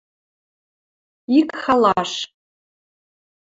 [1.39, 2.11] ик халаш